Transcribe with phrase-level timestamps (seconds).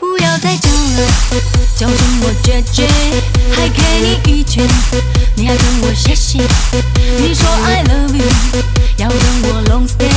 [0.00, 1.06] 不要再讲了，
[1.76, 2.88] 叫声我姐姐，
[3.54, 4.66] 还给你一拳，
[5.36, 6.38] 你还跟我谢谢。
[7.18, 8.26] 你说 I love you，
[8.96, 10.08] 要跟我 long stay，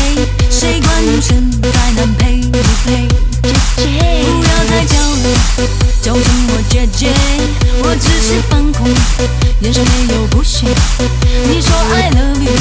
[0.49, 3.07] 谁管女生在男配不配？
[3.75, 3.83] 不
[4.43, 5.25] 要再叫了，
[6.01, 7.13] 叫声我姐姐，
[7.83, 8.87] 我只是放空，
[9.61, 10.67] 眼神没有不屑。
[11.47, 12.51] 你说 I love you，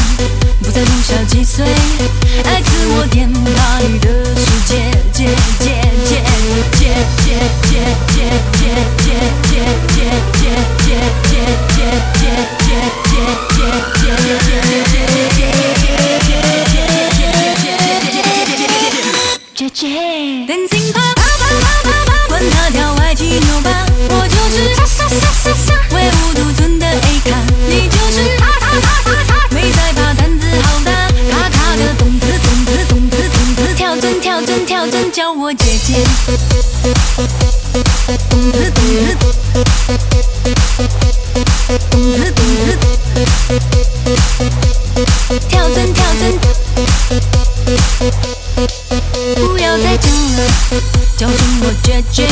[51.16, 52.28] 叫什么绝绝，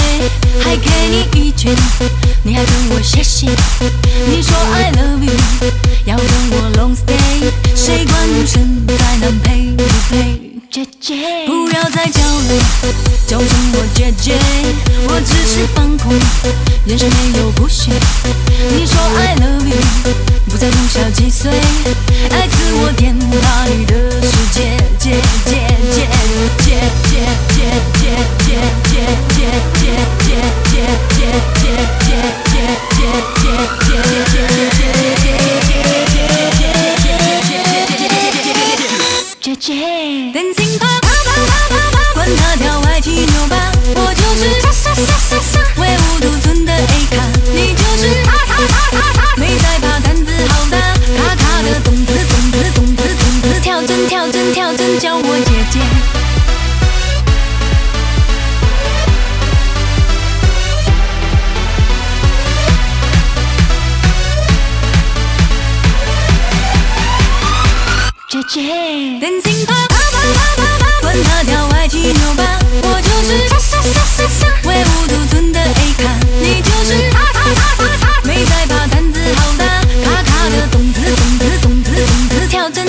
[0.63, 1.75] 还给你一拳，
[2.43, 3.47] 你还跟我谢谢，
[4.29, 4.94] 你说爱。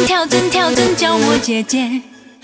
[0.04, 2.02] 跳针跳针，叫我姐姐。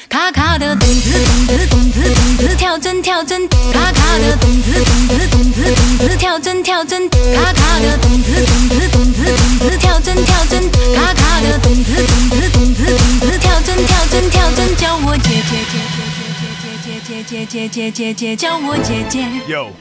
[0.08, 16.38] 卡卡的动子动子动子动子，跳针跳针，卡卡的动子动子动子动子，跳针跳针，卡卡的动子动子动子动子，跳针跳针，卡卡的动子动子动子动子，跳针跳针跳针，叫我姐姐姐姐姐
[16.84, 19.26] 姐姐姐姐姐姐姐姐叫我姐姐。
[19.48, 19.72] Yo，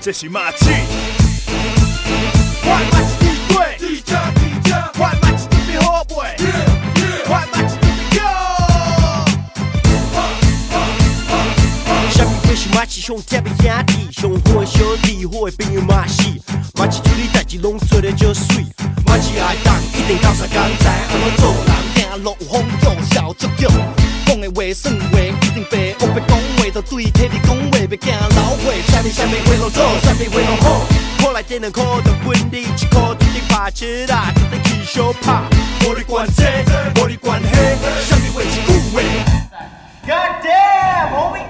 [0.00, 0.66] 这是马季。
[2.62, 3.78] 换马是地对，
[12.70, 16.22] 啥物鬼是马市上贴的兄弟，上好的小弟，好的朋友嘛是。
[16.74, 18.64] 马市处理代志拢做得足水，
[19.06, 23.68] 马市爱当一定到啥工知安怎做人，行路有风度，笑足脚。
[24.26, 25.94] 讲的话算话，一定白。
[26.00, 28.64] 我要讲话，就对体你讲话，别惊老话。
[28.88, 30.86] 啥物啥物话拢做，啥物话拢好。
[31.20, 35.42] 好来点两块，就分你一块，一定拍切啦，一定去小拍。
[35.86, 36.44] 无你管这，
[37.00, 37.46] 无你管迄，
[38.08, 39.02] 啥物话一句话。
[40.06, 41.49] God damn, homie!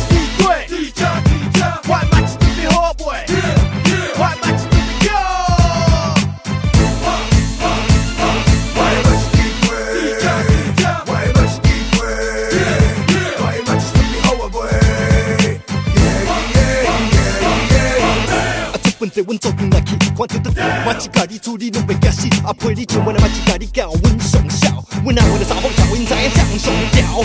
[20.27, 20.51] 阵来去，看着得
[20.85, 27.23] 我一家你处理拢袂惊死，啊陪你唱，阮阿妈一家你教阮上孝，阮阿妹的查某查阮知影上上调。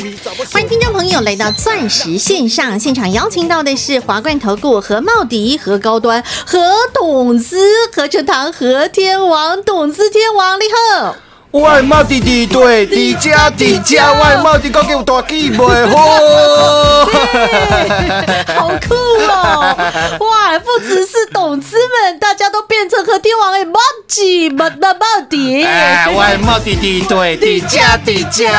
[0.00, 6.58] 规查某欢迎听众朋友来到钻石线上现场，邀请到的是华冠投顾何茂迪、何高端、何
[6.94, 7.58] 董资、
[7.94, 10.64] 何成堂、何天王、董资天王，你
[11.00, 11.16] 好。
[11.52, 15.96] 外贸弟弟对，迪迦迪迦，外贸弟哥给我大鸡袂好。
[18.54, 19.76] 好酷哦！
[20.20, 25.64] 哇，不只是董资们，大家都变成和天王的茂吉、茂茂茂迪。
[25.64, 28.50] 哎，外贸弟弟对，迪迦迪迦。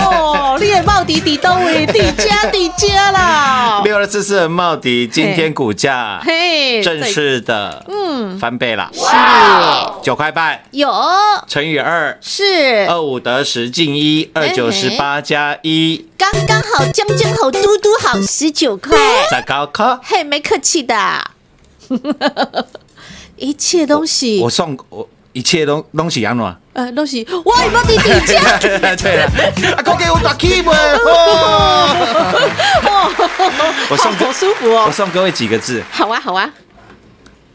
[0.00, 3.82] 哦，你的茂迪迪都为迪迦迪迦啦。
[3.84, 9.00] 六二四四的茂迪，今天股价嘿，正式的嗯翻倍了，是
[10.02, 10.90] 九块半有
[11.46, 18.96] 乘以二，是二五得十进一，二九十八加一，刚刚好，将将好，嘟嘟好，十九块。
[19.30, 19.98] 再高科。
[20.02, 21.30] 嘿，没客气的，
[23.36, 26.56] 一切东西我送我一切都东西安怎？
[26.72, 28.58] 呃东西，哇，茂迪迪迦。
[28.60, 29.24] 对了，
[29.76, 31.06] 啊，哥给我大鸡袂好。
[33.88, 34.90] 我送好舒服我哦。
[34.92, 36.50] 送各位几个字，好啊，好啊。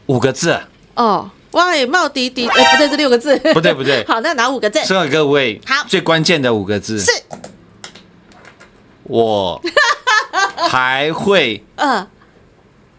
[0.06, 0.58] 五个字。
[0.94, 3.36] 哦，哇，茂迪迪，哎，不对，这六个字。
[3.52, 4.80] 不对不对 好，那哪五个字？
[4.84, 7.10] 送给各位，好最关键的五个字是，
[9.04, 9.60] 我
[10.70, 12.06] 还会 嗯，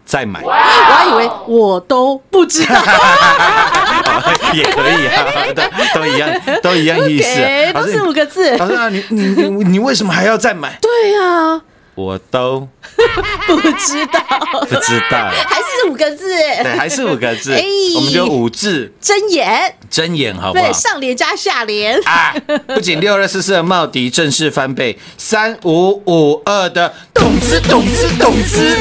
[0.05, 2.75] 再买，我还以为我都不知道。
[4.53, 5.25] 也可以啊，
[5.55, 6.29] 都都一样，
[6.61, 7.39] 都一样意思。
[7.73, 8.55] 都是五个字。
[8.57, 10.77] 老师啊，你你你你为什么还要再买？
[10.79, 11.59] 对呀，
[11.95, 12.67] 我都
[13.45, 14.19] 不知道，
[14.67, 16.27] 不知道，还是五个字。
[16.35, 17.63] 对，还是五个字哎，
[17.95, 20.73] 我们就五字真言，真言，好不好对，？
[20.73, 21.99] 上联加下联。
[22.05, 22.33] 啊！
[22.67, 28.75] 不仅六二四四的茂迪正式翻倍，三五五二的董资董资董资，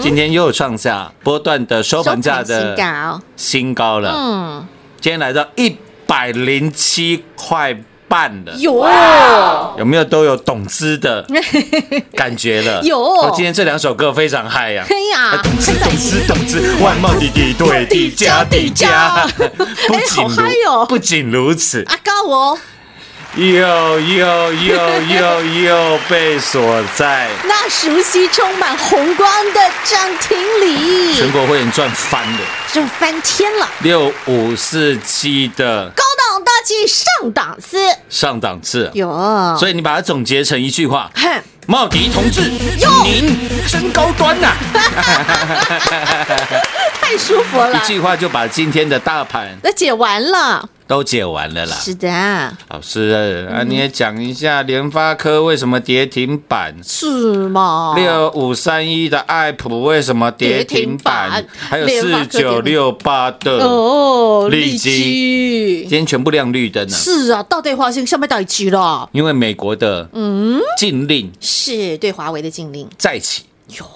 [0.00, 4.14] 今天又创下波段的收盘价收盘新的高，新高了。
[4.16, 4.66] 嗯，
[5.00, 5.76] 今天来到一
[6.06, 7.76] 百零七块
[8.12, 8.86] 半了，有
[9.78, 11.26] 有没有都有懂资的？
[12.14, 12.82] 感觉了？
[12.82, 13.00] 有。
[13.00, 14.84] 我今天这两首歌非常嗨呀！
[14.86, 19.26] 哎呀，董资懂资懂资，万茂弟弟对地家地家，
[19.88, 20.86] 不仅哎好嗨如哦。
[20.86, 22.58] 不仅如此，阿高我，
[23.36, 23.48] 又
[23.98, 27.30] 又又又又被锁在。
[27.44, 32.38] 那熟悉充满红光的涨停里，全国会员赚翻了，
[32.70, 35.90] 赚翻天了，六五四七的。
[35.96, 36.31] 高档
[36.86, 37.78] 上档次，
[38.08, 39.08] 上档次，有，
[39.58, 42.42] 所以你把它总结成一句话：哼，茂迪同志，
[43.04, 43.36] 您
[43.68, 44.52] 真高端呐、
[47.00, 47.72] 太舒服了。
[47.82, 51.74] 一，句话就把今天的大盘那解完了，都解完了啦。
[51.74, 52.06] 是的，
[52.68, 56.76] 老师啊，你也讲一下联发科为什么跌停板？
[56.84, 57.94] 是吗？
[57.96, 61.46] 六五三一的爱普为什么跌停板？
[61.56, 66.90] 还有四九六八的，哦，利利基基今天全部亮绿灯了。
[66.90, 69.08] 是啊，到底华兴上面到底去了？
[69.12, 73.44] 因为美国的嗯禁令是对华为的禁令，再起。
[73.78, 73.86] 哟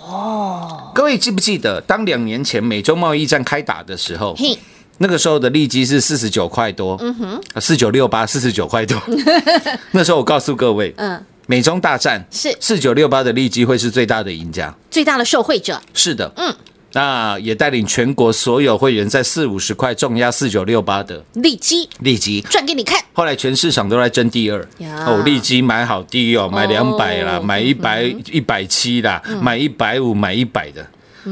[0.94, 4.58] 各位记不记得，当两年前美洲贸易战开打的时候，嘿，
[4.98, 9.00] 那个时候的利基是四十九块多，嗯哼，四九六八，四十九块多。
[9.92, 12.56] 那时候我告诉各位，嗯，美中大战是。
[12.60, 14.74] 四九六八的利基会是最大的赢家。
[14.90, 16.54] 最大的受惠者，是的，嗯，
[16.92, 21.86] 那也带领全国所有会员在四五十块重压四九六八的利基。
[22.00, 22.40] 利基。
[22.40, 24.66] 赚给你看，后来全市场都在争第二。
[25.06, 30.86] 哦，利基买好低哦，买两百啦，买一百一百七啦，买一百五，买一百的，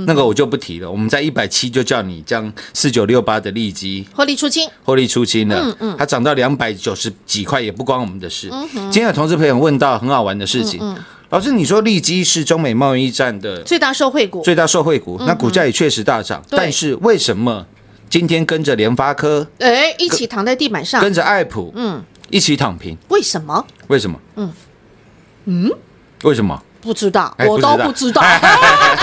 [0.07, 0.91] 那个我就不提了。
[0.91, 8.51] 我们在一百七就叫你将四九六八的利基获利出清，获利出清了，嗯嗯它涨到两百九十几块也不关我们的事。
[8.73, 10.81] 今天有同事朋友问到很好玩的事情，
[11.31, 17.67] 老师你说利基是中美贸易战的最大受惠股，最大受惠股，那股价也确实大涨，对但是为什么
[18.09, 22.97] 今天跟着联发科、哎，一起躺在地板上，跟着爱普，嗯，一起躺平？
[23.09, 23.65] 为什么？
[23.89, 24.21] 为什么？
[24.37, 24.53] 嗯
[25.47, 25.71] 嗯，
[26.23, 26.63] 为什么？
[26.81, 28.23] 不知道，哎我都不知道。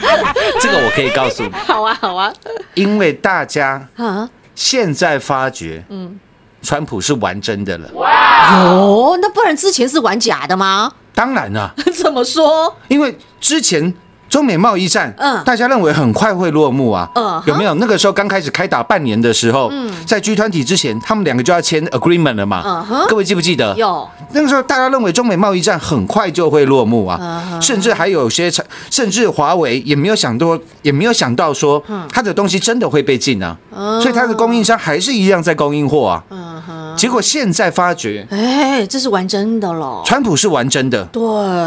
[0.60, 2.32] 这个我可以告诉你，好啊，好啊，
[2.74, 6.18] 因为大家啊，现在发觉，嗯，
[6.62, 7.88] 川普是玩真的了。
[7.94, 10.92] 哦，那不然之前是玩假的吗？
[11.14, 12.74] 当然啊、 怎么说？
[12.88, 13.92] 因为之前
[14.28, 15.42] 中美贸易战，嗯。
[15.44, 17.74] 大家认为很快会落幕啊，嗯有没有？
[17.74, 19.72] 那个时候刚开始开打半年的时候，
[20.06, 23.06] 在 G 团体之前，他们两个就要签 agreement 了嘛，嗯哼。
[23.08, 23.74] 各位记不记得？
[23.76, 24.08] 有。
[24.32, 27.18] 那个时候大家认为中美贸易战很快就会落幕啊，
[27.52, 32.06] 嗯甚至还有些产，甚至华为也没有想到，也没有想到说嗯。
[32.12, 33.56] 它的东西真的会被禁啊，
[34.00, 36.24] 所以它的供应商还是一样在供应货啊。
[36.30, 40.02] 嗯哼，结果现在发觉，哎，这是玩真的了。
[40.04, 41.22] 川普是玩真的，对，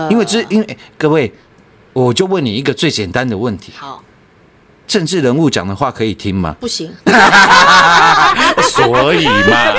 [0.10, 1.32] 因为之因为哎各位，
[1.94, 4.04] 我就问你一个最简单的问题：好。
[4.88, 6.54] 政治人物讲的话可以听吗？
[6.60, 6.94] 不行，
[8.62, 9.74] 所以嘛，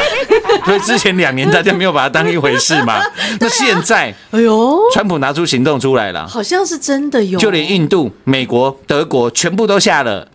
[0.64, 2.99] 所以之前两年大家没有把它当一回事嘛。
[3.38, 10.26] 那现在哎呦，川普拿出行动出来了，好像是真的有，就连印度、美国、德国全部都下了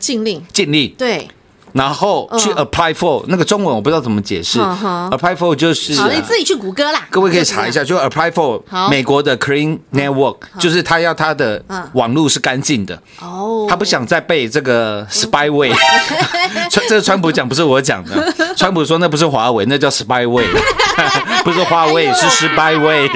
[0.00, 1.28] 禁令，禁令，对，
[1.76, 2.66] 然后去嗯。
[2.66, 11.82] apply for 那个中文我不知道怎么解释，apply for 就是好，你自己去谷歌啦，各位可以查一下，就 apply for 美国的 Clean Network，就是他要他的嗯。
[11.92, 15.74] 网络是干净的，哦，他不想再被这个 spyware。
[16.70, 20.46] 川 这个川普讲不是我讲的， 川普说那不是华为，那叫 spyware，
[21.44, 23.08] 不是华为是 spyware。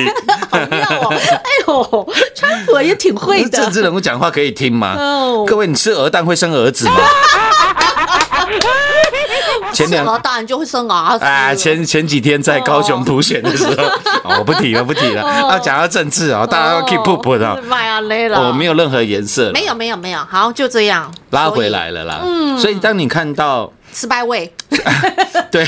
[0.51, 4.95] 好妙哦，哎呦，川普也挺会的，政治人物讲话可以听吗？
[4.99, 5.45] 哦？
[5.47, 6.95] 各位，你吃鹅蛋会生儿子吗？
[9.73, 13.85] 前两当然就会生儿子啊，前前几天在高雄普选的时候，
[14.25, 14.37] 哦。
[14.39, 15.23] 我不提了，不提了。
[15.51, 17.63] 要讲到政治啊，大家要 keep up 的。
[17.63, 21.13] 妈呀，累了，我没有任何颜色了，没有没有没有，好就这样。
[21.31, 22.21] 拉回来了啦。
[22.25, 22.59] 嗯。
[22.59, 24.53] 所以当你看到失败位，
[25.53, 25.67] 对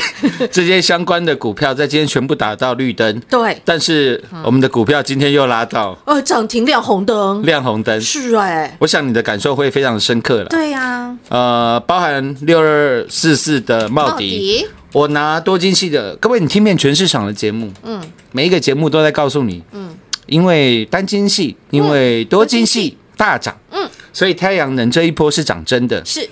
[0.50, 10.44] 这些相关的股票在今天全部打到绿灯，对，但是我们的股票今天又拉到呃，涨停亮红灯，亮红灯，是哎，我想你的感受会非常深刻了。
[10.46, 19.90] 对呀，呃，包含六二四四的茂迪，我拿多晶系的，各位你听遍全市场的节目，嗯，每一个节目都在告诉你，嗯，
[20.26, 26.04] 因为单晶系，因为多晶系大涨，嗯，所以太阳能这一波是涨真的。
[26.04, 26.28] 是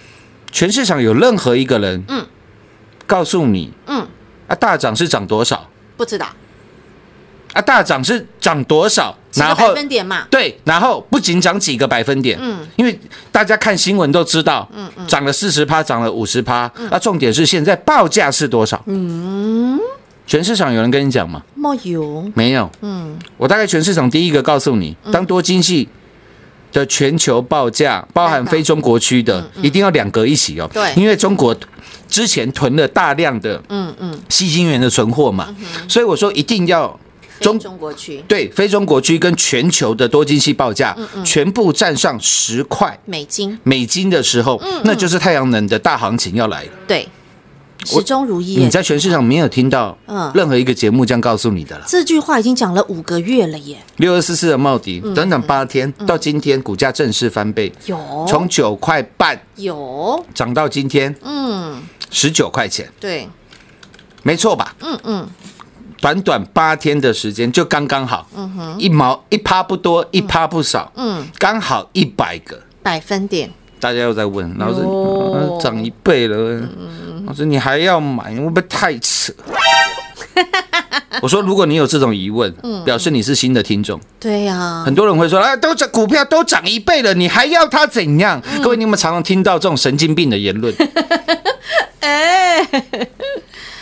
[0.53, 2.27] 全市场有任何一个人，嗯，
[3.11, 4.07] 告诉你，嗯。
[4.47, 5.69] 啊，大涨是涨多少？
[5.97, 6.27] 不知道。
[7.53, 9.17] 啊，大涨是涨多少？
[9.35, 12.59] 然后分点嘛，对，然后不仅涨几个百分点，嗯。
[12.61, 12.99] 嗯，因为
[13.31, 18.81] 大家看新闻都知道，嗯嗯，涨了四十趴，涨了五十趴，那重点是现在报价是多少？
[18.87, 19.79] 嗯，
[20.27, 21.43] 全市场有人跟你讲吗？
[21.55, 25.89] 没有，没有，嗯，我大概全市场第一个告诉你，当多晶系
[26.73, 30.93] 的全球报价，包含非中国区的，一定要两个一起哦，对。
[30.97, 31.57] 因为中国
[32.09, 35.55] 之前囤了大量的嗯嗯，细晶圆的存货嘛，
[35.89, 36.89] 所以我说一定要
[37.41, 38.23] 中中中国区。
[38.29, 46.71] 对非中国区跟全球的多晶系报价全部站上十块美金，美金的时候，那就是太阳能的大行情要来了。
[46.87, 47.09] 对，
[47.85, 48.57] 始终如一。
[48.57, 50.31] 你在全市场没有听到嗯。
[50.35, 51.85] 任何一个节目这样告诉你的了。
[51.87, 57.99] 这句话已经讲了五个月了耶，六二四四的茂迪，短短八天到今天股价正式翻倍，有。
[58.29, 63.29] 从九块半有，涨到今天嗯，十九块钱，对，
[64.23, 64.75] 没错吧？
[64.81, 65.29] 嗯嗯，
[66.01, 72.61] 短短八天的时间就刚刚好嗯哼，一毛一趴不多，一趴不少，嗯，刚好一百个。
[72.83, 74.81] 百分点，大家又在问老师，
[75.63, 76.61] 涨一倍了，
[77.27, 79.33] 老师你还要买，会不会太扯？
[81.23, 84.01] 我说，如果你有这种疑问，表示你是新的听众。
[84.19, 88.41] 对呀，很多人会说，啊，都涨股票都涨一倍了，你还要它怎样？
[88.63, 90.75] 各位，你有没有常常听到这种神经病的言论？
[92.01, 92.67] 哎，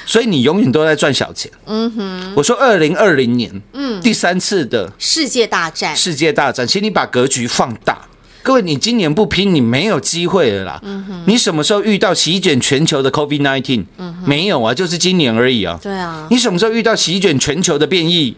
[0.04, 1.50] 所以你永远都在赚小钱。
[1.66, 8.08] 嗯哼，我说二零二零年，嗯，第三次的世界大战，世界大战，请你把格局放大。
[8.48, 10.80] 各位，你今年不拼，你没有机会了啦。
[11.26, 13.84] 你什么时候遇到席卷全球的 COVID nineteen？
[14.24, 15.78] 没有啊，就是今年而已啊。
[15.82, 18.34] 对啊，你什么时候遇到席卷全球的变异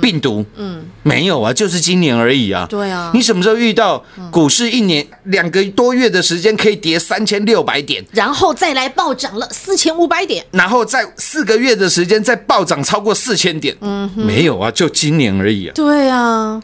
[0.00, 0.44] 病毒？
[1.04, 2.66] 没有啊，就是今年而已啊。
[2.68, 13.76] 对啊你什么时候遇到股市一年两个多月的时间可以跌三千六百点，然后再来暴涨了四千五百点，然后在四个月的时间再暴涨超过四千点？
[14.16, 15.72] 没有啊，就今年而已啊。
[15.72, 16.60] 对啊，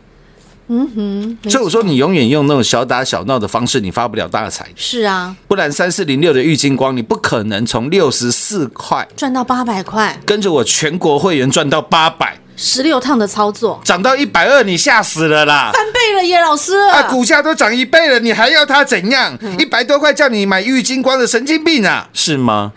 [0.68, 4.66] 嗯哼，所以我说，你永远用那种小打小闹的方式，你发不了大财。
[4.76, 15.70] 是啊，不然三四零六的玉金光，你不可能从六十四块赚到八百块，跟着我全国会员赚到八百，十六趟的操作，涨到一百二，你吓死了啦！
[15.72, 19.38] 翻倍了耶，老师，啊，股价都涨一倍了，你还要它怎样？
[19.58, 22.72] 一百多块叫你买玉金光的神经病啊，是吗？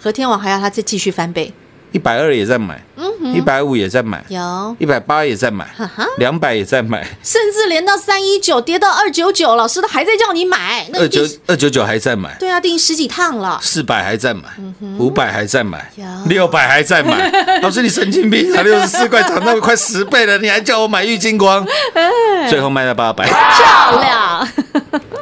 [0.00, 1.52] 和天王还要他再继续翻倍，
[1.92, 12.34] 一百二也在买，嗯一百五也在买，有，一百八也在买哈哈，两百也在买，甚至连到三一九跌到二九九，老师都还在叫你买，二九二九九还在买。
[12.38, 14.42] 对啊，订十几趟了，四百还在买，
[14.98, 17.30] 五百还在买有，六百还在买。
[17.62, 18.62] 老师，你神经病啊！
[18.62, 21.66] 六十四块涨到快十倍了，你还叫我买玉金光？
[22.48, 23.24] 最后卖到八百。
[23.26, 24.48] 漂亮，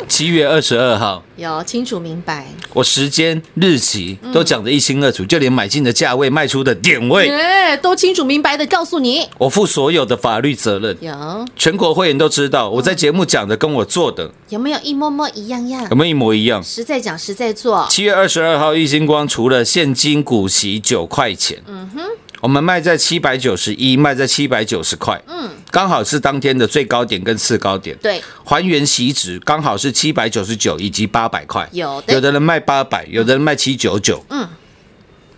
[0.08, 10.96] 七月二十二号，有清楚明白，我时间、日期都讲得一清二楚，就连买进的价位、卖出的点位，哎，都清楚明白的告诉你，我负所有的法律责任。
[11.00, 11.46] 有。
[11.54, 14.32] 全国会员都知道，我在节目讲的跟我做的。
[14.48, 15.94] 有没有一模模一样样有？
[15.94, 16.62] 没有一模一样？
[16.62, 22.02] 实在讲，实在做，七月二十二号，易星光除了现金股息九块钱，嗯哼，
[22.40, 34.48] 我们卖在七百九十一，卖在七百九十块，嗯，刚好是当天的最高点跟次高点，对，还原席值刚好是七百九十九以及八百块，有的有的人卖八百，有的人卖七九九，嗯，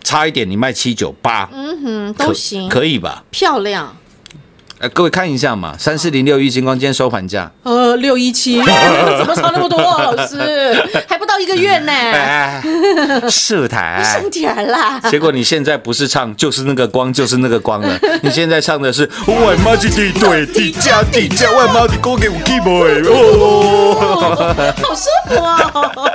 [0.03, 3.23] 差一点你卖七九八，嗯哼，都行，可以吧？
[3.31, 3.95] 漂亮。
[4.81, 8.57] 呃，各位看一下嘛，三四零六一金光今天收盘价，呃，六一七，
[9.19, 9.77] 怎么差那么多？
[9.77, 10.73] 啊老师
[11.07, 12.59] 还不到一个月呢，哎，
[13.29, 14.27] 射台上。
[14.31, 14.99] 点儿啦。
[15.11, 26.09] 结果你现在不是唱就是那个光就是那个光了，你现在唱的是万马的地对地加地加万马的歌给我 keyboard 哦， 好舒服哦！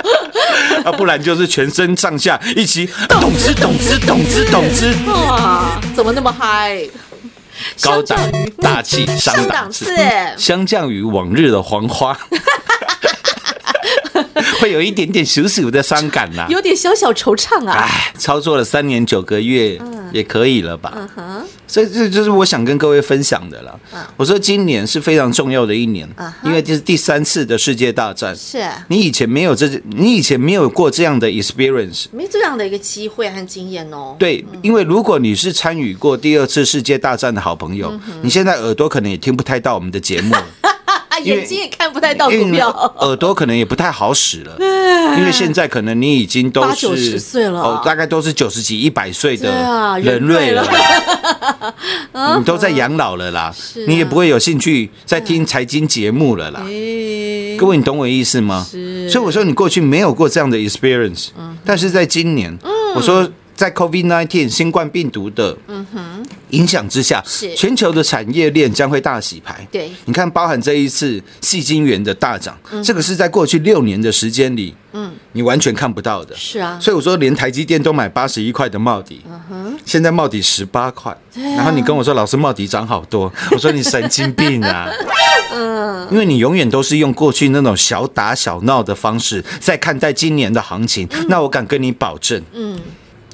[0.83, 6.81] 啊，不然就是全身上下一起懂之懂之懂之懂之，哇，怎么那么嗨？
[7.81, 8.19] 高档
[8.61, 9.95] 大气上档次，
[10.37, 12.17] 相较于往日的黄花，
[14.59, 17.73] 会有一点点小小的伤感啊、有点小小惆怅啊。
[17.73, 19.79] 哎，操作了三年九个月，
[20.11, 20.93] 也可以了吧？
[20.95, 23.79] 嗯哼，所以这就是我想跟各位分享的了。
[24.15, 28.35] 我说今年是非常重要的一年嗯，因为这是第三次的世界大战。
[28.35, 32.05] 是你以前没有这，你以前没有过这样的 experience。
[32.11, 34.15] 没这样的一个机会和经验哦。
[34.17, 40.45] 对，因为如果你是参与过第二次世界大战的好朋嗯友，你现在耳朵可能也听不太到我们的节目了，
[41.17, 42.69] 啊，眼睛也看不太到因为股票。
[42.99, 44.55] 耳朵可能也不太好使了。
[45.17, 49.49] 因为现在可能你已经都八是九十岁了哦，大概都是九十几、一百岁的
[49.99, 50.63] 人类了。
[52.37, 53.55] 你都在养老了啦，啊。
[53.87, 56.61] 你也不会有兴趣在听财经节目了啦。
[56.65, 58.65] 哎各位，你懂我意思吗？
[58.69, 59.09] 是。
[59.09, 61.29] 所以我说你过去没有过这样的 experience，、
[61.65, 62.55] 但是在今年，
[62.95, 65.57] 我说在 COVID 1 9新冠病毒的
[66.49, 67.53] 影响之下，是。
[67.55, 69.65] 全球的产业链将会大洗牌。
[69.71, 69.91] 对。
[70.05, 76.35] 你看，包含这一次细晶圆的大涨，这个是在过去六年的时间里，嗯，你完全看不到的。
[76.35, 79.21] 是啊，所以我说，连台积电都买八十一块的帽底，
[79.85, 84.89] 现在帽底十八块，然后你跟我说老师帽底涨好多， 我说你神经病啊！
[85.53, 92.79] 嗯，因为你永远都是用过去那种小打小闹的方式在看待今年的行情，那我敢跟你保证，嗯，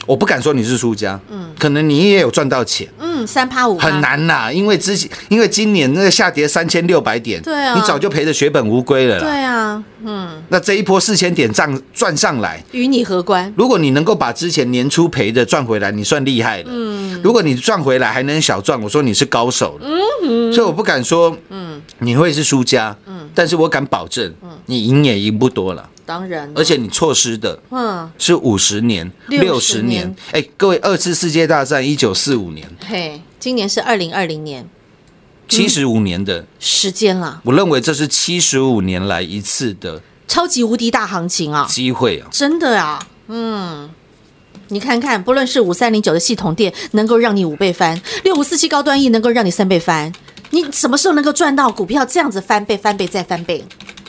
[0.06, 4.04] 我不敢说你是输家，嗯，可能你也有赚到钱，嗯，三趴五很。
[4.04, 9.24] 难呐，因为之前因为今年那个下跌三千六百点，对啊你早就赔得血本无归了啦。
[9.24, 13.54] 对啊，嗯，那这一波四千点涨赚上来，与你何关？
[13.56, 16.66] 如果你能够把之前年初赔的赚回来，你算厉害了。
[16.68, 19.88] 嗯，如果你赚回来还能小赚，我说你是高手了。
[20.24, 22.94] 嗯，所以我不敢说，嗯，你会是输家。
[23.06, 24.34] 嗯，但是我敢保证，
[24.66, 30.16] 你赢也赢不多了，当然，而且你错失的嗯，是五十年、六十年年。
[30.32, 34.68] 哎，各位，二次世界大战一九四五年，嘿，今年是二零二零年，
[35.48, 41.66] 七十五年的，时间啦，我认为这是七十五年来一次的超级无敌大行情啊！
[41.70, 42.28] 机会啊。
[42.32, 43.90] 真的啊，嗯。
[44.70, 50.12] 你看看，不论是五三零九的系统店能够让你五倍翻，六五四七高端 E 能够让你三倍翻，
[50.50, 53.64] 你什么时候能够赚到股票这样子翻倍、翻倍再翻倍？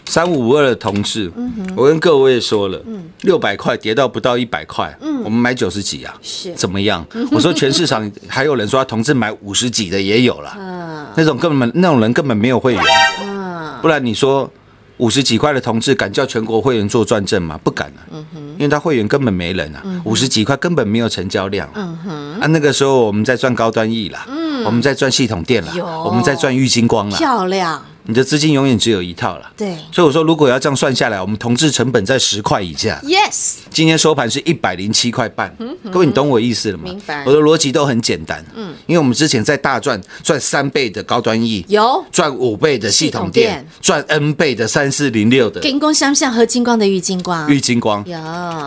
[0.06, 2.80] 三五五二的同志，嗯我跟各位说了，
[3.22, 6.14] 六百块跌到不到一百块，我们买九十几啊，
[6.54, 7.04] 怎么样？
[7.32, 11.06] 我说全市场还有人说他同志买五十几的也有了，嗯。
[11.16, 12.82] 那种根本那种人根本没有会员，
[13.22, 14.50] 嗯，不然你说
[14.98, 17.58] 五十几块的同志敢叫全国会员做转正吗？
[17.62, 21.68] 不敢啊，嗯因为他会员根本没人啊，五十几块根本没有成交量。
[21.72, 21.96] 啊，
[22.40, 24.26] 啊那个时候我们在赚高端 E 啦，
[24.64, 29.50] 我们在赚系统店啦有，我们在赚郁金光啦，漂亮，你的资金永远只有一套了。
[29.56, 35.54] 对所以我说，如果要这样算下来，我们同质成本在十块以下，，yes，今天收盘是一百零七块半。
[35.90, 36.84] 各位，你懂我意思了吗？
[36.84, 38.44] 明白我的逻辑都很简单。
[38.54, 48.18] 嗯，因为我们之前在大赚赚三倍的高端 E，有赚五倍的系统店店，赚 N 倍的三四零六的金光相向和金光的玉金光玉金光，有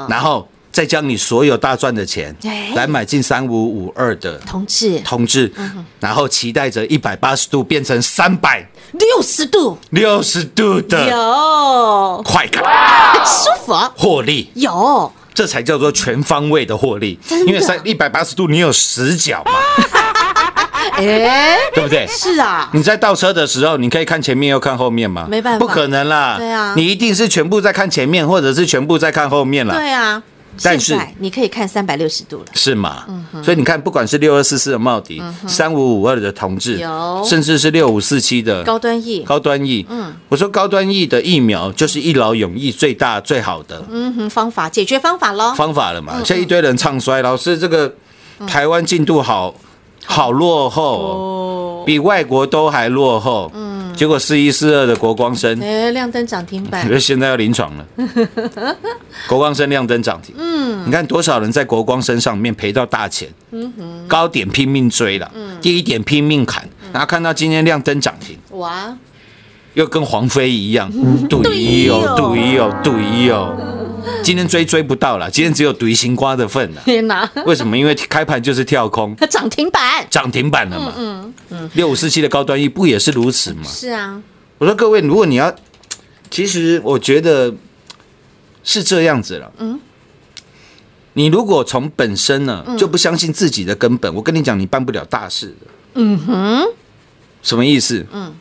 [0.09, 4.99] 然后再将你所有大赚的钱对来买进三五五二的同志。
[4.99, 9.75] 同志，嗯然后期待着一百八十度变成三百六十度。
[9.89, 12.21] 六十度的有。
[12.23, 12.63] 快感。
[13.25, 13.73] 舒服。
[13.95, 14.51] 获利。
[14.53, 15.11] 有。
[15.33, 17.47] 这才叫做全方位的获利，真的。
[17.47, 19.53] 因为三一百八十度你有死角嘛，
[20.93, 22.05] 哎，对不对？
[22.07, 25.25] 是啊，你在倒车的时候，你可以看前面又看后面吗？
[25.27, 25.59] 没办法。
[25.59, 26.35] 不可能啦。
[26.37, 26.75] 对啊。
[26.77, 29.73] 你一定是全部在看前面，或者是全部在看后面啦。
[29.73, 30.21] 对啊，
[30.63, 33.03] 但是你可以看三百六十度了，是吗？
[33.07, 46.13] 嗯所以你看，不管是六二四四的茂迪，三五五二的同志有，甚至是六五四七的高端 E，高端 E，嗯，我说高端 E 的疫苗就是一劳永逸最大最好的嗯哼，方法解决方法喽，方法了嗯嘛。
[46.23, 47.93] 现在一堆人唱衰，老师这个
[48.47, 49.53] 台湾进度好
[50.05, 53.51] 好落后哦，哦，比外国都还落后。
[53.53, 57.85] 嗯，结果四一四二的国光生，哎，亮灯涨停板， 现在要临床了。
[59.27, 65.57] 国光生亮灯涨停，嗯，你看多少人在国光生上面赔到大钱，嗯哼，高点拼命追了，嗯。
[65.59, 68.95] 低点拼命砍，然后看到今天亮灯涨停，哇，
[69.73, 70.91] 又跟黄飞一样，
[71.27, 73.57] 对 对哦哦，对哦，对哦。
[74.23, 76.81] 今天追追不到了，今天只有独行瓜的份了。
[76.85, 77.77] 天哪，为什么？
[77.77, 80.05] 因为开盘就是跳空，涨停板。
[80.09, 80.93] 涨停板了嘛。
[80.97, 83.63] 嗯嗯，六五四七的高端 E 不也是如此吗？
[83.65, 84.21] 是啊，
[84.57, 85.53] 我说各位，如果你要，
[86.29, 87.53] 其实我觉得
[88.63, 89.51] 是这样子了。
[89.57, 89.79] 嗯，
[91.13, 95.67] 你如果从本身呢、就不相信自己的根本，我跟你讲，你办不了大事的。
[95.95, 96.65] 嗯哼，
[97.41, 98.05] 什么意思？
[98.11, 98.33] 嗯，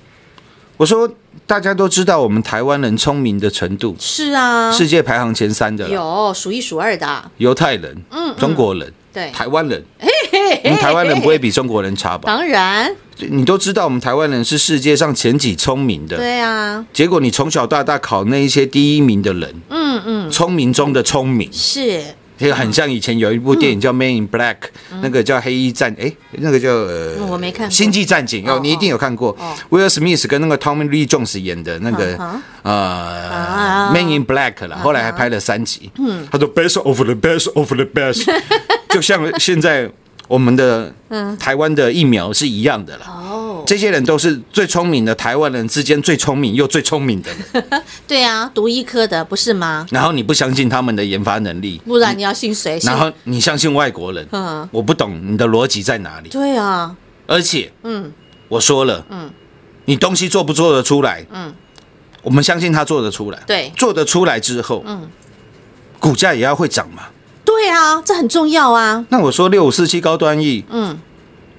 [0.77, 1.09] 我说
[1.47, 9.83] 大家都知道我们台湾人聪明的程度，是啊，世界排行前三的，有数一数二的，犹太人、嗯中国人、对，台湾人，
[10.65, 12.25] 我们台湾人不会比中国人差吧？
[12.27, 22.03] 当然，你都知道我们台湾人是世界上前几聪明的，对啊，结果你从小到大考那一些第一名的人，嗯嗯，聪明中的聪明，是。
[22.39, 24.57] 这个很像以前有一部电影叫《Man in Black》，
[25.01, 26.71] 那个叫黑衣战，哎，那个叫
[27.27, 29.31] 我没看星际战警》哦哦，你一定有看过。
[29.41, 35.91] 哦威尔史密斯跟那个 Tommy Lee Jones 演的那个嗯呃啊《Man in Black》了，后来还拍了三集。
[35.99, 38.31] 嗯，他说 Best of the best of the best，
[38.91, 39.91] 就像现在
[40.29, 40.93] 我们的
[41.39, 43.07] 台湾的疫苗是一样的了。
[43.09, 49.87] 嗯哦，这些人都是最聪明的台湾人之间最聪明又最聪明的人， 对啊，读医科的不是吗？
[49.91, 52.79] 然后你不相信他们的研发能力，不然你要信谁？
[52.85, 56.29] 然后你相信外国人，嗯我不懂你的逻辑在哪里。
[56.29, 58.13] 对啊，而且嗯
[58.49, 59.31] 我说了，嗯
[59.87, 61.27] 你东西做不做得出来？
[61.33, 61.53] 嗯，
[62.23, 63.43] 我们相信他做得出来。
[63.47, 65.09] 对做得出来之后，嗯，
[65.99, 67.03] 股价也要会涨嘛。
[67.57, 70.99] 对啊，这很重要啊，那我说六五四七高端 E，嗯，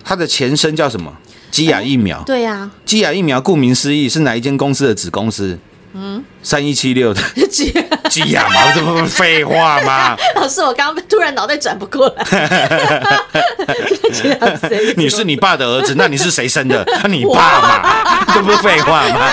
[0.04, 1.12] 它的前身叫什么？
[1.50, 2.22] 基亚疫苗。
[2.26, 5.58] 对啊，基亚疫苗顾名思义是哪一间公司的子公司？
[5.94, 7.22] 嗯，三一七六的。
[7.50, 7.74] 基
[8.10, 10.16] 基亚嘛，这不是废话吗？
[10.38, 13.20] 老师，我刚刚突然脑袋转不过来，
[14.96, 16.84] 你是你爸的儿子，那你是谁生的？
[17.02, 19.32] 啊你爸嘛，这不是废话吗？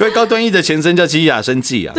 [0.00, 1.94] 因为高端 E 的前身叫基亚生技啊，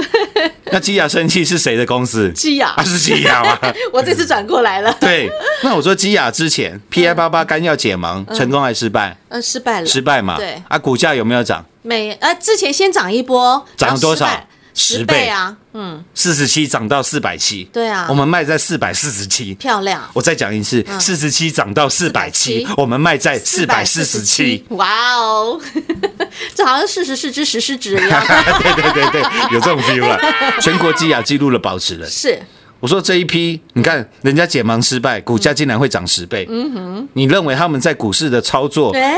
[0.71, 2.31] 那基亚生气是谁的公司？
[2.33, 3.57] 基亚啊，是基亚吗？
[3.91, 5.29] 我这次转过来了， 对，
[5.63, 9.15] 那我说基亚之前 PI 八八干要解盲成功还是失败？
[9.29, 10.37] 呃，失败了，失败嘛。
[10.37, 11.63] 对啊，股价有没有涨？
[11.83, 14.27] 没呃之前先涨一波，涨了多少
[14.73, 17.63] 十十倍啊，嗯，四十七涨到四百七。
[17.73, 19.53] 对啊我们卖在四百四十七。
[19.55, 24.63] 漂亮，我再讲一次，四十七涨到四百七我们卖在四百四十七。
[24.69, 25.59] 哇哦，
[26.55, 28.23] 这好像事实是之实施值一样，
[28.61, 30.17] 对对对对，有这种 feel 啊！
[30.61, 32.07] 全国基亚纪录了保持了。
[32.09, 32.39] 是
[32.79, 36.47] 我说这一批，你看人家解盲失败，股价竟然会涨十倍。
[36.49, 39.15] 嗯哼，你认为他们在股市的操作哎，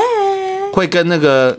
[0.72, 1.56] 会跟那个？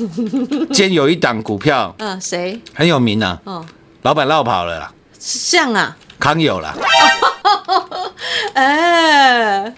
[0.00, 2.60] 嗯， 今天有一档股票嗯，谁？
[2.74, 3.64] 很有名啊，哦，
[4.02, 6.74] 老板绕跑了啦，像啊，康友啦，
[8.54, 9.72] 哎，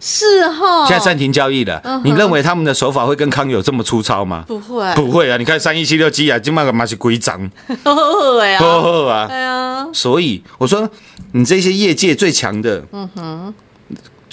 [0.00, 1.80] 是哈，现在暂停交易了。
[2.04, 4.44] 你认为他们的手法会跟康友这么粗糙吗？
[4.46, 5.36] 不会，不会啊！
[5.38, 7.38] 你看三一七六基啊，今麦个嘛是规涨，
[7.84, 9.26] 会啊。
[9.30, 10.88] 哎呀，所以我说，
[11.32, 13.54] 你这些业界最强的，嗯哼，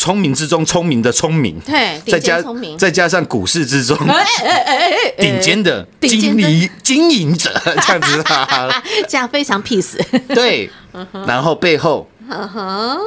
[0.02, 2.44] 聪明之中聪明的聪明，对，再加
[2.76, 3.96] 再加上股市之中
[5.20, 7.52] 顶尖的经理经营者，
[7.86, 10.02] 这样子啊， 这样非常 peace，
[10.34, 10.68] 对，
[11.28, 12.10] 然后背后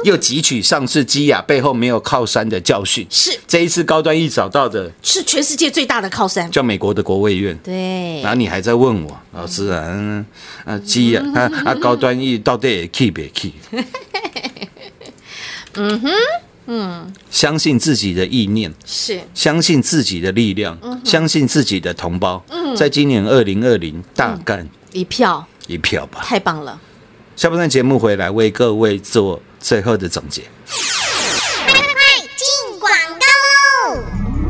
[0.05, 3.37] 又汲取上次基亚背后没有靠山的教训，是。
[3.45, 7.53] 这一次高端一找到的是全世界最大的靠山，叫美国的国卫院。
[7.61, 8.21] 对。
[8.21, 10.25] 然，后你还在问我，老师啊，嗯
[10.63, 13.51] 啊基亚啊啊高端一到底也 key 不 key？
[15.77, 16.09] 嗯哼，
[16.67, 19.21] 嗯，相信自己的意念，是。
[19.33, 22.43] 相信自己的力量，相信自己的同胞，
[22.75, 26.21] 在今年二零二零大干一票，一票吧。
[26.23, 26.79] 太棒了，
[27.35, 30.41] 下半段节目回来为各位做最后的总结。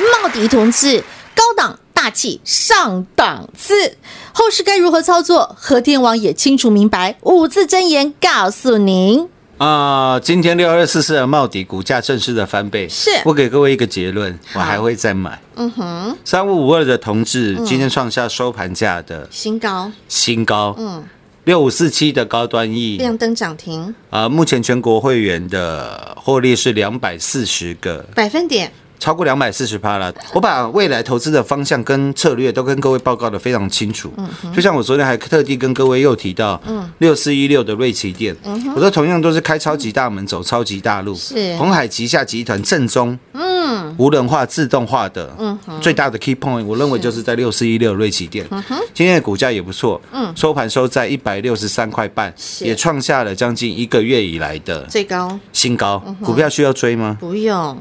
[0.00, 3.98] 茂迪同志，高档大气上档次，
[4.32, 5.54] 后市该如何操作？
[5.58, 9.28] 和天王也清楚明白，五字真言告诉您。
[9.58, 13.10] 啊、今天六二四四的茂迪股价正式的翻倍，是。
[13.26, 15.38] 我给各位一个结论，我还会再买。
[15.56, 21.04] 嗯哼，三五五二的同志今天创下收盘价的新高，新高，嗯，
[21.44, 23.94] 六五四七的高端 E 亮灯涨停。
[24.08, 28.06] 啊、目前全国会员的获利是两百四十个。
[28.14, 30.14] 百分点，超过两百四十趴了。
[30.32, 34.12] 我把未来投资的方向跟策略都跟各位报告的非常清楚。
[34.54, 36.88] 就像我昨天还特地跟各位又提到，嗯。
[36.98, 38.36] 六四一六的瑞奇店，
[38.76, 41.56] 我说同样都是开超级大门走超级大路，是。
[41.56, 48.46] 红海旗下集团正宗，嗯，无人化自动化的，嗯，最大的 key point，我认为就是在六四一六瑞奇店，
[48.92, 55.38] 今天的股价也不错，嗯，收盘收在一百六十三块半，也创下了将近一个月以来的最高。
[55.54, 55.98] 新高。
[56.22, 57.16] 股票需要追吗？
[57.18, 57.78] 不用，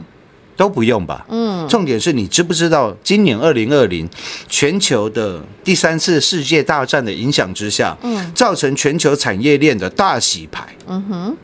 [0.60, 1.26] 都不用吧。
[1.30, 4.06] 嗯，重点是你知不知道，今年二零二零
[4.50, 10.68] 全球的第三次世界大战的影响之下，嗯，造成全球产业链的大洗牌。
[10.86, 11.38] 嗯哼，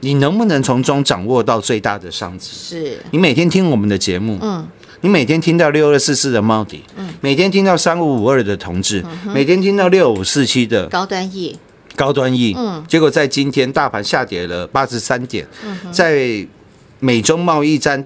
[0.00, 2.50] 你能不能从中掌握到最大的商机？
[2.52, 2.98] 是。
[3.12, 4.68] 你每天听我们的节目，嗯，
[5.00, 9.02] 你每天听到六二四四的猫底，嗯，每天听到三五五二的同志，
[9.34, 11.58] 每天听到六五四七的高端 E，
[11.96, 12.84] 高端 E，嗯。
[12.86, 15.48] 结果在今天大盘下跌了八十三点，
[15.90, 16.46] 在
[17.00, 18.04] 美中贸易战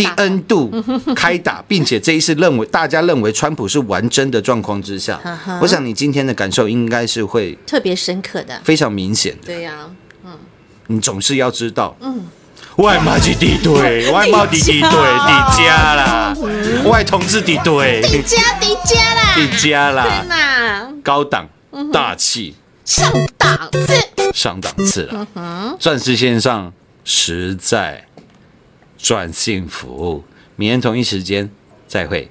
[0.00, 0.70] 第 N 度
[1.14, 5.20] 开打，并且这一次认为大家认为川普是玩真的状况之下，
[5.60, 9.46] 我想你今天的感受应该是会特别深刻的，非常明显的。
[9.46, 9.90] 对呀、
[10.86, 12.24] 你总是要知道，嗯。
[12.76, 16.34] 外贸是敌对，外贸敌敌对，敌家啦，
[16.86, 21.46] 外同志敌对，迪迦迪迦啦，敌家啦，高档
[21.92, 22.54] 大气
[22.86, 25.76] 上档次，上档次了。
[25.78, 26.72] 钻石线上
[27.04, 28.06] 实在
[29.02, 30.22] 赚幸福。
[30.56, 31.50] 明天同一时间
[31.88, 32.30] 再会。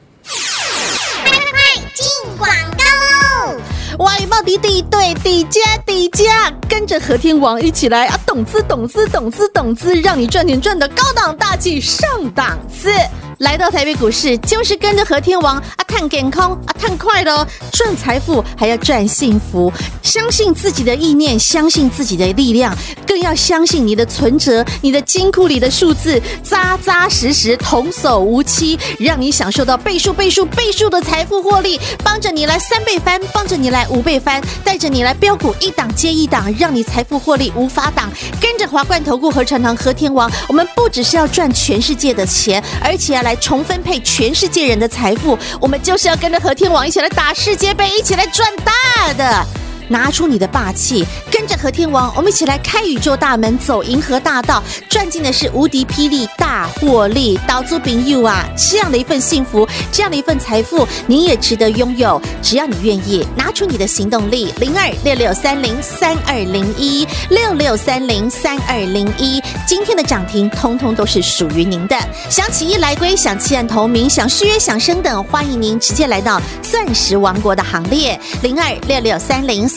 [1.94, 3.60] 进广告喽！
[3.98, 12.94] 外贸迪迪对迪迦迪迦，跟着和天王一起来啊，懂资懂资懂资懂资，让你赚钱赚的高档大气上档次。
[13.40, 19.72] 来到台北股市，就是跟着和天王啊，探健康啊，探快乐，赚财富还要赚幸福。
[20.04, 22.76] 相信自己的意念，相信自己的力量，
[23.08, 38.12] 更要相信你的存折、你的金库里的数字，扎扎实实，童叟无欺，让你享受到倍数、倍数、倍数的财富获利，帮着你来三倍翻，帮着你来五倍翻，带着你来标股一档接一档，让你财富获利无法挡。
[38.42, 45.38] 跟着华冠投顾和传堂和天王，我们不只是要赚全世界的钱，而且要来来重分配全世界人的财富。
[45.62, 49.69] 我们就是要跟着和天王一起来打世界杯，一起来赚大的。
[49.90, 57.38] 拿出你的霸气，跟着和天王，我们一起来开宇宙大门，走银河大道，赚进的是无敌霹雳大获利。
[57.48, 62.22] 岛租饼 you 啊，这样的一份幸福，这样的一份财富，你也值得拥有。
[62.42, 71.98] 只要你愿意，拿出你的行动力，零二六六三零三二零一六六三零三二零一，今天的涨停通通都是属于您的。
[72.30, 79.68] 想起义来归，想弃暗投明，想续约，想升等，欢迎您直接来到钻石王国的行列，零二六六三零